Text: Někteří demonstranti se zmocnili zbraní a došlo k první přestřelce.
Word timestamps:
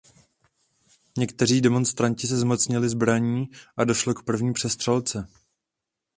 Někteří 1.17 1.61
demonstranti 1.61 2.27
se 2.27 2.37
zmocnili 2.37 2.89
zbraní 2.89 3.49
a 3.77 3.83
došlo 3.83 4.13
k 4.13 4.23
první 4.23 4.53
přestřelce. 4.53 5.27